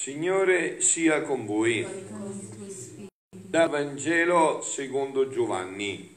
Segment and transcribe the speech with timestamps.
[0.00, 1.84] Signore sia con voi.
[3.30, 6.14] Dal Vangelo secondo Giovanni.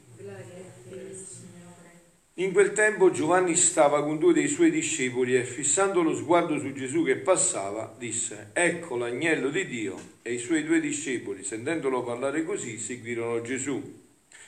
[2.34, 6.72] In quel tempo Giovanni stava con due dei suoi discepoli e fissando lo sguardo su
[6.72, 9.98] Gesù che passava, disse, ecco l'agnello di Dio.
[10.22, 13.82] E i suoi due discepoli, sentendolo parlare così, seguirono Gesù.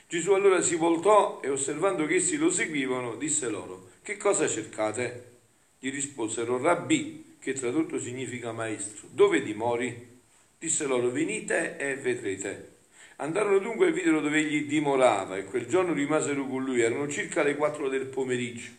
[0.07, 5.33] Gesù allora si voltò e osservando che essi lo seguivano, disse loro, che cosa cercate?
[5.81, 10.13] Gli risposero, Rabbì, che tradotto significa maestro, dove dimori?
[10.59, 12.77] Disse loro, venite e vedrete.
[13.17, 17.43] Andarono dunque e videro dove egli dimorava e quel giorno rimasero con lui, erano circa
[17.43, 18.71] le quattro del pomeriggio.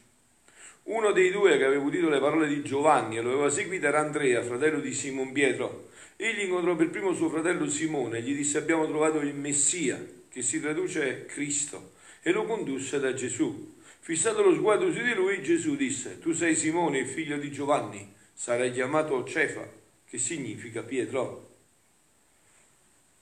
[0.85, 3.99] Uno dei due che aveva udito le parole di Giovanni e lo aveva seguito era
[3.99, 5.89] Andrea, fratello di Simon Pietro.
[6.15, 10.41] Egli incontrò per primo suo fratello Simone e gli disse abbiamo trovato il Messia, che
[10.41, 11.93] si traduce Cristo,
[12.23, 13.75] e lo condusse da Gesù.
[13.99, 18.73] Fissato lo sguardo su di lui, Gesù disse, tu sei Simone, figlio di Giovanni, sarai
[18.73, 19.65] chiamato Cefa,
[20.05, 21.53] che significa Pietro.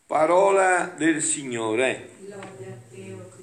[0.08, 2.10] Parola del Signore.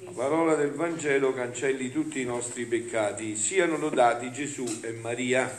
[0.03, 3.37] La parola del Vangelo cancelli tutti i nostri peccati.
[3.37, 5.49] Siano lodati Gesù e Maria.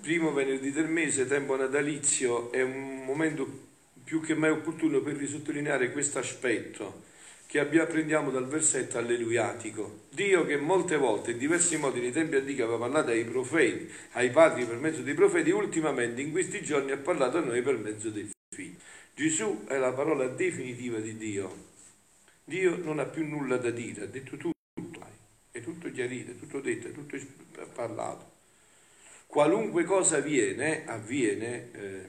[0.00, 3.46] Primo venerdì del mese, tempo natalizio, è un momento
[4.04, 7.12] più che mai opportuno per risottolineare questo aspetto
[7.54, 10.06] che apprendiamo dal versetto alleluiatico.
[10.10, 14.30] Dio che molte volte, in diversi modi, nei tempi antichi aveva parlato ai profeti, ai
[14.30, 18.10] padri per mezzo dei profeti, ultimamente in questi giorni ha parlato a noi per mezzo
[18.10, 18.76] dei figli.
[19.14, 21.66] Gesù è la parola definitiva di Dio.
[22.42, 25.06] Dio non ha più nulla da dire, ha detto tutto,
[25.52, 27.16] è tutto chiarito, è tutto detto, è tutto
[27.72, 28.32] parlato.
[29.26, 32.06] Qualunque cosa avviene, avviene eh,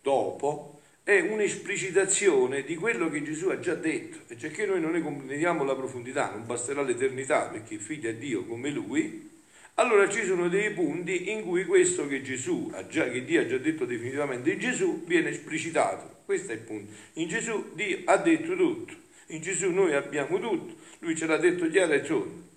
[0.00, 4.92] dopo, è un'esplicitazione di quello che Gesù ha già detto, e cioè che noi non
[4.92, 9.30] ne comprendiamo la profondità, non basterà l'eternità perché il figlio è Dio come lui,
[9.74, 13.46] allora ci sono dei punti in cui questo che Gesù ha già, che Dio ha
[13.46, 16.20] già detto definitivamente in Gesù viene esplicitato.
[16.24, 16.92] Questo è il punto.
[17.14, 18.94] In Gesù Dio ha detto tutto.
[19.28, 20.74] In Gesù noi abbiamo tutto.
[21.00, 22.50] Lui ce l'ha detto chiaro e tondo.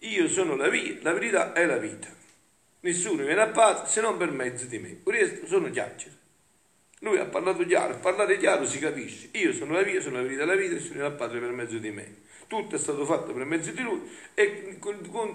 [0.00, 2.08] Io sono la via, la verità è la vita.
[2.80, 5.00] Nessuno viene a Padre se non per mezzo di me.
[5.02, 6.17] Questo sono chiacchiere.
[7.00, 9.28] Lui ha parlato chiaro, parlare chiaro si capisce.
[9.32, 11.78] Io sono la via, sono la verità la vita e sono al Padre per mezzo
[11.78, 14.78] di me tutto è stato fatto per mezzo di lui e,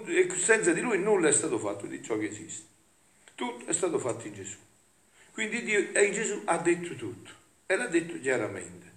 [0.06, 2.66] e senza di lui nulla è stato fatto di ciò che esiste.
[3.34, 4.58] Tutto è stato fatto in Gesù.
[5.32, 7.30] Quindi Dio e Gesù ha detto tutto
[7.66, 8.92] e l'ha detto chiaramente.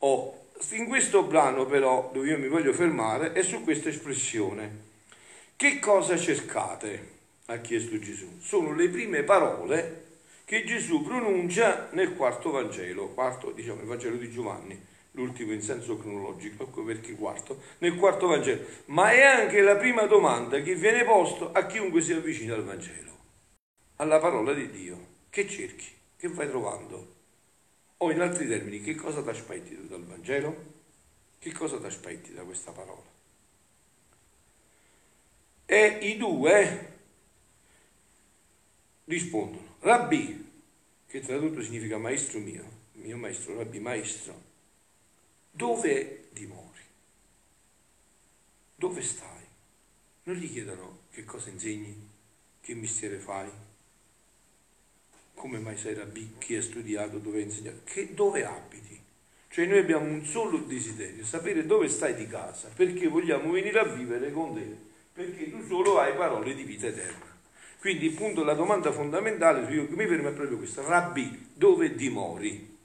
[0.00, 4.86] Oh, in questo brano però, dove io mi voglio fermare, è su questa espressione.
[5.56, 7.16] Che cosa cercate?
[7.46, 8.40] ha chiesto Gesù.
[8.40, 10.07] Sono le prime parole
[10.48, 15.98] che Gesù pronuncia nel quarto Vangelo, quarto, diciamo, il Vangelo di Giovanni l'ultimo in senso
[15.98, 21.04] cronologico, ecco perché quarto, nel quarto Vangelo, ma è anche la prima domanda che viene
[21.04, 23.12] posta a chiunque si avvicina al Vangelo,
[23.96, 24.98] alla parola di Dio.
[25.28, 25.84] Che cerchi?
[26.16, 27.16] Che vai trovando?
[27.98, 30.56] O in altri termini, che cosa ti aspetti dal Vangelo?
[31.38, 33.04] Che cosa ti aspetti da questa parola?
[35.66, 36.96] E i due
[39.04, 40.50] rispondono, Rabbi,
[41.06, 44.42] che tradotto significa maestro mio, mio maestro, Rabbi, maestro,
[45.50, 46.82] dove dimori?
[48.74, 49.44] Dove stai?
[50.24, 51.96] Non gli chiedono che cosa insegni,
[52.60, 53.50] che mestiere fai,
[55.34, 59.00] come mai sei rabbì, chi ha studiato, dove hai insegnato, che dove abiti.
[59.48, 63.84] Cioè noi abbiamo un solo desiderio, sapere dove stai di casa, perché vogliamo venire a
[63.84, 64.76] vivere con te,
[65.12, 67.27] perché tu solo hai parole di vita eterna.
[67.78, 72.76] Quindi appunto la domanda fondamentale io mi fermo è proprio questa, Rabbi, dove dimori?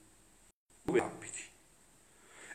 [0.83, 1.41] Dove abiti?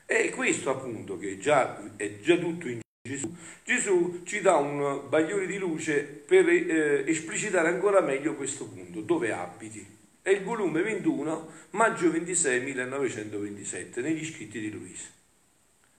[0.07, 3.35] E questo appunto che già, è già tutto in Gesù,
[3.65, 9.33] Gesù ci dà un bagliore di luce per eh, esplicitare ancora meglio questo punto, dove
[9.33, 9.97] abiti.
[10.21, 15.07] È il volume 21, maggio 26, 1927, negli scritti di Luisa.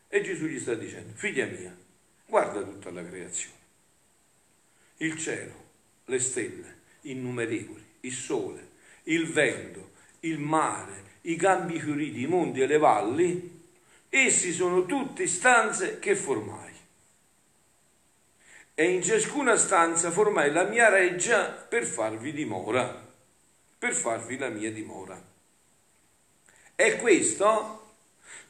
[0.07, 1.75] E Gesù gli sta dicendo, figlia mia,
[2.25, 3.57] guarda tutta la creazione.
[4.97, 5.68] Il cielo,
[6.09, 8.67] le stelle, innumerevoli, il sole,
[9.03, 9.91] il vento,
[10.21, 13.57] il mare, i campi fioriti, i monti e le valli,
[14.09, 16.73] Essi sono tutte stanze che formai.
[18.73, 23.07] E in ciascuna stanza formai la mia reggia per farvi dimora,
[23.77, 25.21] per farvi la mia dimora.
[26.75, 27.88] E questo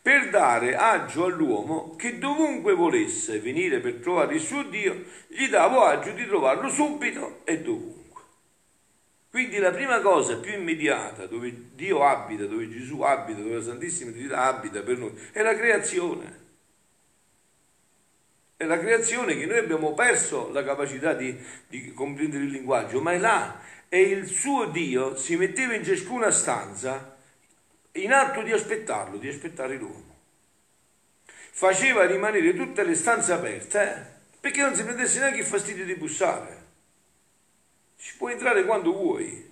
[0.01, 5.83] per dare agio all'uomo che dovunque volesse venire per trovare il suo Dio, gli davo
[5.83, 7.97] agio di trovarlo subito e dovunque.
[9.29, 14.11] Quindi la prima cosa più immediata dove Dio abita, dove Gesù abita, dove la Santissima
[14.11, 16.47] Trinità abita per noi, è la creazione.
[18.57, 21.37] È la creazione che noi abbiamo perso la capacità di,
[21.67, 26.31] di comprendere il linguaggio, ma è là, e il suo Dio si metteva in ciascuna
[26.31, 27.17] stanza
[27.93, 30.17] in atto di aspettarlo, di aspettare l'uomo.
[31.25, 34.17] Faceva rimanere tutte le stanze aperte eh?
[34.39, 36.57] perché non si prendesse neanche il fastidio di bussare.
[37.97, 39.47] Ci puoi entrare quando vuoi.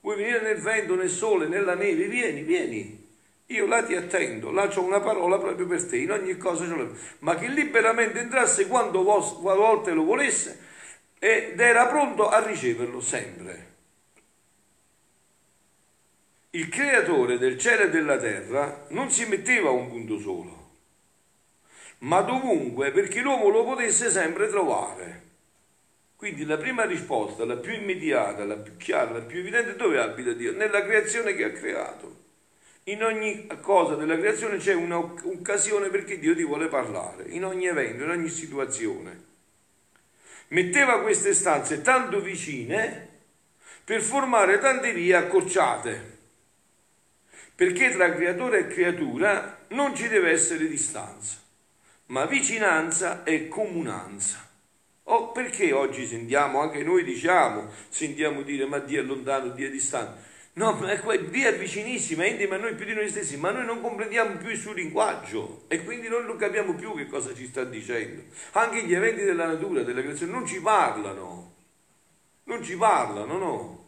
[0.00, 2.08] Vuoi venire nel vento, nel sole, nella neve?
[2.08, 3.08] Vieni, vieni.
[3.46, 6.74] Io là ti attendo, là c'ho una parola proprio per te, in ogni cosa ce
[6.74, 6.96] l'ho.
[7.20, 10.58] Ma che liberamente entrasse quando volte lo volesse
[11.18, 13.71] ed era pronto a riceverlo sempre.
[16.54, 20.70] Il creatore del cielo e della terra non si metteva a un punto solo,
[22.00, 25.22] ma dovunque perché l'uomo lo potesse sempre trovare.
[26.14, 30.32] Quindi la prima risposta, la più immediata, la più chiara, la più evidente, dove abita
[30.32, 30.52] Dio?
[30.52, 32.20] Nella creazione che ha creato.
[32.84, 38.04] In ogni cosa della creazione c'è un'occasione perché Dio ti vuole parlare, in ogni evento,
[38.04, 39.30] in ogni situazione
[40.48, 43.08] metteva queste stanze tanto vicine
[43.84, 46.11] per formare tante vie accorciate,
[47.62, 51.36] perché tra creatore e creatura non ci deve essere distanza,
[52.06, 54.44] ma vicinanza e comunanza.
[55.04, 59.70] O perché oggi sentiamo, anche noi diciamo, sentiamo dire ma Dio è lontano, Dio è
[59.70, 60.30] distante.
[60.54, 63.64] No, ma Dio è vicinissimo, è intimo a noi più di noi stessi, ma noi
[63.64, 67.46] non comprendiamo più il suo linguaggio e quindi non lo capiamo più che cosa ci
[67.46, 68.24] sta dicendo.
[68.54, 71.54] Anche gli eventi della natura, della creazione, non ci parlano,
[72.42, 73.81] non ci parlano, no.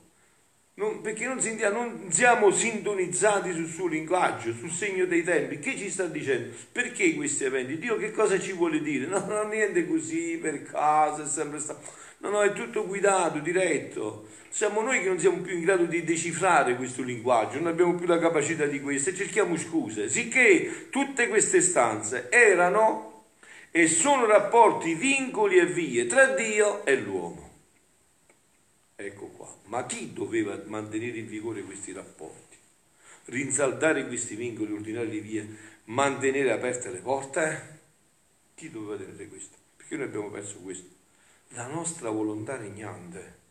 [0.77, 5.61] Non, perché non, sentiamo, non siamo sintonizzati sul suo linguaggio, sul segno dei tempi.
[5.61, 6.55] Che ci sta dicendo?
[6.73, 7.79] Perché questi eventi?
[7.79, 9.07] Dio che cosa ci vuole dire?
[9.07, 14.29] No, non niente così per caso, è sempre stato No, no, è tutto guidato, diretto.
[14.49, 18.07] Siamo noi che non siamo più in grado di decifrare questo linguaggio, non abbiamo più
[18.07, 20.09] la capacità di questo e cerchiamo scuse.
[20.09, 23.27] Sicché tutte queste stanze erano
[23.71, 27.51] e sono rapporti, vincoli e vie tra Dio e l'uomo.
[28.97, 29.34] Ecco.
[29.75, 32.57] Ma chi doveva mantenere in vigore questi rapporti?
[33.25, 35.49] Rinsaldare questi vincoli, ordinare le vie,
[35.87, 37.81] mantenere aperte le porte?
[38.55, 39.57] Chi doveva tenere questo?
[39.77, 40.95] Perché noi abbiamo perso questo?
[41.55, 43.43] la nostra volontà regnante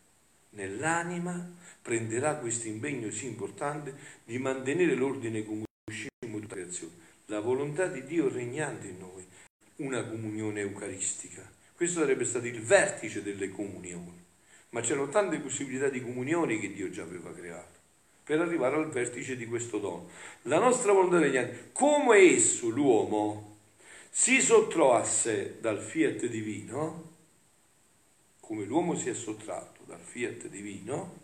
[0.50, 3.94] nell'anima prenderà questo impegno sì importante
[4.24, 6.92] di mantenere l'ordine come uscimo di creazione.
[7.26, 9.26] La volontà di Dio regnante in noi,
[9.76, 11.50] una comunione eucaristica.
[11.74, 14.23] Questo sarebbe stato il vertice delle comunioni,
[14.74, 17.82] ma c'erano tante possibilità di comunioni che Dio già aveva creato
[18.24, 20.08] per arrivare al vertice di questo dono.
[20.42, 23.58] La nostra volontà regnante, come esso, l'uomo,
[24.10, 27.12] si sottrasse dal fiat divino,
[28.40, 31.20] come l'uomo si è sottratto dal fiat divino,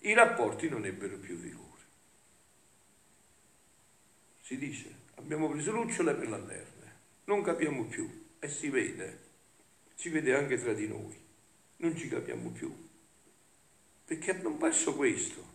[0.00, 1.68] i rapporti non ebbero più vigore.
[4.42, 6.92] Si dice, abbiamo preso lucciole per lanterne,
[7.24, 9.20] non capiamo più e si vede,
[9.94, 11.16] si vede anche tra di noi,
[11.76, 12.88] non ci capiamo più,
[14.20, 15.48] perché abbiamo perso questo.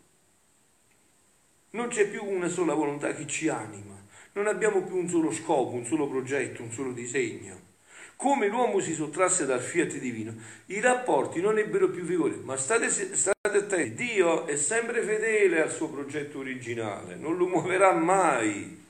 [1.72, 3.96] Non c'è più una sola volontà che ci anima,
[4.34, 7.74] non abbiamo più un solo scopo, un solo progetto, un solo disegno
[8.18, 10.34] come l'uomo si sottrasse dal fiat divino,
[10.68, 12.36] i rapporti non ebbero più vigore.
[12.36, 17.92] Ma state, state attenti, Dio è sempre fedele al suo progetto originale, non lo muoverà
[17.92, 18.84] mai.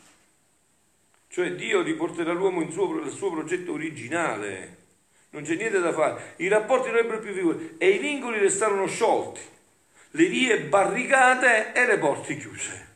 [1.28, 4.84] Cioè Dio riporterà l'uomo in suo, il suo progetto originale.
[5.32, 6.36] Non c'è niente da fare.
[6.38, 9.42] I rapporti non ebbero più vigore e i vincoli restarono sciolti,
[10.16, 12.94] le vie barricate e le porte chiuse.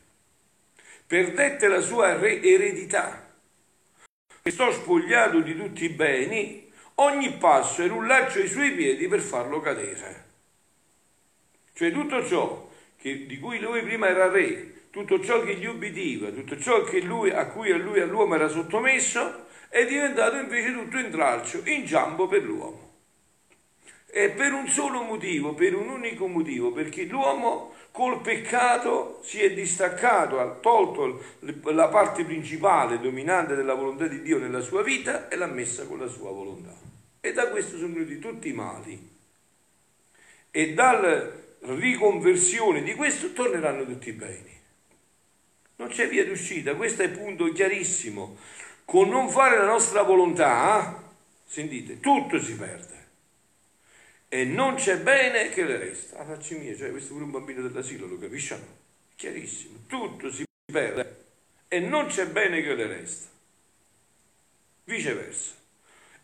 [1.06, 3.34] Perdette la sua eredità
[4.42, 9.06] e sto spogliato di tutti i beni, ogni passo era un laccio ai suoi piedi
[9.06, 10.28] per farlo cadere.
[11.74, 16.30] Cioè tutto ciò che, di cui lui prima era re, tutto ciò che gli ubbidiva,
[16.30, 21.60] tutto ciò lui, a cui a lui all'uomo era sottomesso, è diventato invece tutto intralcio,
[21.66, 22.89] inciampo per l'uomo.
[24.12, 29.52] E per un solo motivo, per un unico motivo, perché l'uomo col peccato si è
[29.52, 31.22] distaccato, ha tolto
[31.64, 36.00] la parte principale, dominante della volontà di Dio nella sua vita e l'ha messa con
[36.00, 36.74] la sua volontà.
[37.20, 39.08] E da questo sono venuti tutti i mali.
[40.50, 44.58] E dalla riconversione di questo torneranno tutti i beni.
[45.76, 48.36] Non c'è via d'uscita, questo è il punto chiarissimo.
[48.84, 51.00] Con non fare la nostra volontà,
[51.44, 52.99] sentite, tutto si perde
[54.32, 56.18] e non c'è bene che le resta.
[56.18, 58.54] A faccia mia, cioè questo pure un bambino dell'asilo lo capisce?
[58.54, 58.78] No?
[59.16, 61.24] Chiarissimo, tutto si perde
[61.66, 63.28] e non c'è bene che le resta.
[64.84, 65.54] Viceversa.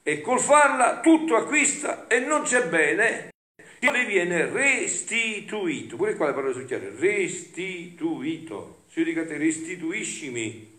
[0.05, 3.31] E col farla tutto acquista e non c'è bene
[3.81, 5.97] che le viene restituito.
[5.97, 8.83] Pure qua le parole sono chiare, restituito.
[8.89, 10.75] Se io dico a te restituiscimi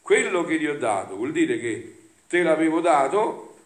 [0.00, 1.96] quello che ti ho dato, vuol dire che
[2.28, 3.58] te l'avevo dato,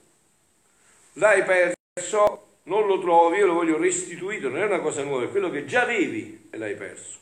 [1.15, 5.31] l'hai perso non lo trovi, io lo voglio restituito, non è una cosa nuova, è
[5.31, 7.19] quello che già avevi e l'hai perso.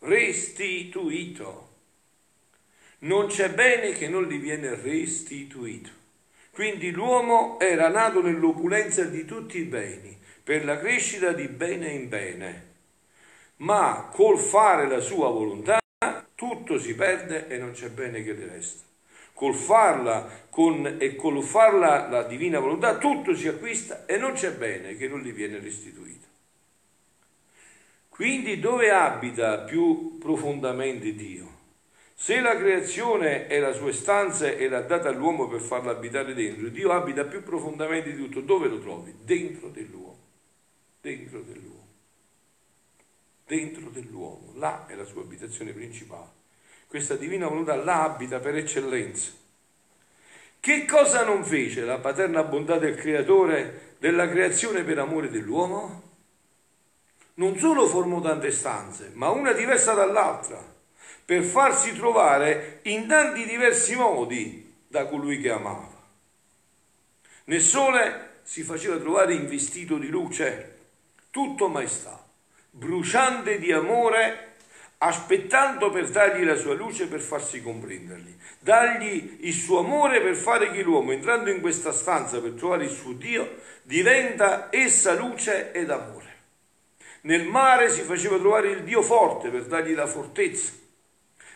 [0.00, 1.72] Restituito.
[3.00, 5.90] Non c'è bene che non gli viene restituito.
[6.50, 12.08] Quindi l'uomo era nato nell'opulenza di tutti i beni, per la crescita di bene in
[12.08, 12.72] bene,
[13.56, 15.78] ma col fare la sua volontà
[16.34, 18.93] tutto si perde e non c'è bene che le resta
[19.34, 24.52] col farla con, e col farla la divina volontà, tutto si acquista e non c'è
[24.52, 26.26] bene che non gli viene restituito.
[28.08, 31.52] Quindi dove abita più profondamente Dio?
[32.14, 36.68] Se la creazione è la sua stanza e l'ha data all'uomo per farla abitare dentro,
[36.68, 38.40] Dio abita più profondamente di tutto.
[38.40, 39.12] Dove lo trovi?
[39.20, 40.18] Dentro dell'uomo.
[41.00, 41.88] Dentro dell'uomo.
[43.44, 44.52] Dentro dell'uomo.
[44.54, 46.42] Là è la sua abitazione principale
[46.94, 49.32] questa divina volontà la abita per eccellenza.
[50.60, 56.02] Che cosa non fece la paterna bontà del creatore della creazione per amore dell'uomo?
[57.34, 60.64] Non solo formò tante stanze, ma una diversa dall'altra,
[61.24, 66.00] per farsi trovare in tanti diversi modi da colui che amava.
[67.46, 70.76] Nel sole si faceva trovare investito di luce,
[71.32, 72.24] tutto maestà,
[72.70, 74.53] bruciante di amore
[75.06, 80.70] aspettando per dargli la sua luce per farsi comprenderli, dargli il suo amore per fare
[80.70, 85.90] che l'uomo, entrando in questa stanza per trovare il suo Dio, diventa essa luce ed
[85.90, 86.32] amore.
[87.22, 90.72] Nel mare si faceva trovare il Dio forte per dargli la fortezza,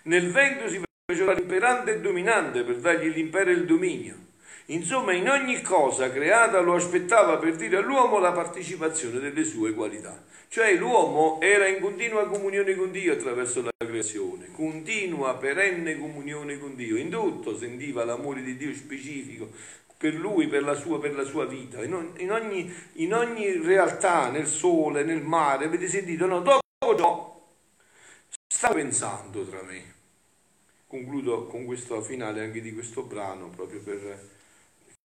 [0.03, 4.27] nel vento si faceva l'imperante e dominante per dargli l'impero e il dominio.
[4.71, 10.23] Insomma, in ogni cosa creata lo aspettava per dire all'uomo la partecipazione delle sue qualità.
[10.49, 16.75] Cioè l'uomo era in continua comunione con Dio attraverso la creazione, continua, perenne comunione con
[16.75, 16.97] Dio.
[16.97, 19.49] In tutto sentiva l'amore di Dio specifico
[19.97, 21.83] per lui, per la sua, per la sua vita.
[21.83, 21.95] In
[22.31, 26.27] ogni, in ogni, realtà, nel sole, nel mare, avete sentito?
[26.27, 26.61] No, dopo
[26.95, 27.41] ciò,
[28.47, 29.95] stavo pensando tra me.
[30.87, 34.37] Concludo con questo finale anche di questo brano, proprio per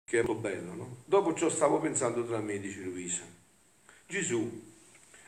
[0.08, 0.98] che è molto bello, no?
[1.04, 3.24] Dopo ciò stavo pensando tra me, dice Luisa.
[4.08, 4.64] Gesù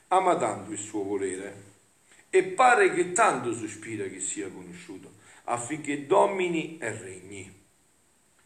[0.07, 1.67] ama tanto il suo volere
[2.29, 5.11] e pare che tanto sospira che sia conosciuto
[5.45, 7.53] affinché domini e regni.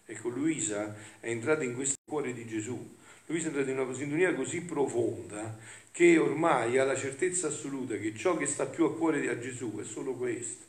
[0.06, 2.98] Ecco, Luisa è entrata in questo cuore di Gesù.
[3.28, 5.56] Luisa è entrata in una sintonia così profonda
[5.92, 9.78] che ormai ha la certezza assoluta che ciò che sta più a cuore a Gesù
[9.80, 10.66] è solo questo,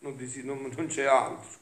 [0.00, 1.58] non, non, non c'è altro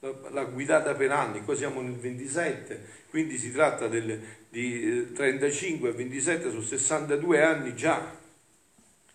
[0.00, 5.92] l'ha guidata per anni, qua siamo nel 27, quindi si tratta del, di 35 a
[5.92, 8.16] 27, sono 62 anni già,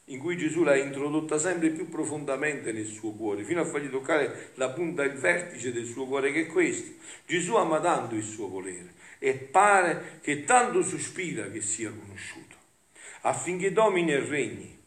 [0.08, 4.52] in cui Gesù l'ha introdotta sempre più profondamente nel suo cuore, fino a fargli toccare
[4.56, 6.92] la punta, il vertice del suo cuore, che è questo.
[7.26, 12.56] Gesù ama tanto il suo volere e pare che tanto sospira che sia conosciuto,
[13.22, 14.82] affinché domini e regni.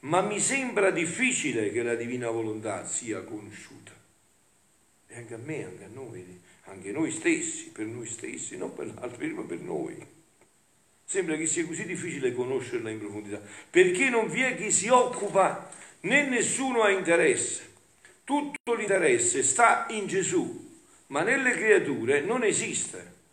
[0.00, 4.01] Ma mi sembra difficile che la divina volontà sia conosciuta
[5.12, 8.90] e anche a me, anche a noi, anche noi stessi, per noi stessi, non per
[9.00, 10.04] altri, ma per noi.
[11.04, 15.70] Sembra che sia così difficile conoscerla in profondità, perché non vi è chi si occupa,
[16.00, 17.70] né nessuno ha interesse.
[18.24, 23.11] Tutto l'interesse sta in Gesù, ma nelle creature non esiste.